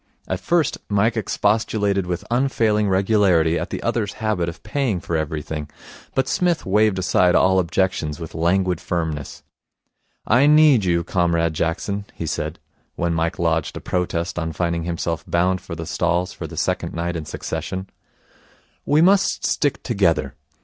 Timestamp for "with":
2.07-2.25, 8.19-8.33